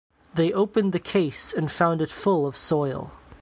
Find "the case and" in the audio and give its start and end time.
0.93-1.71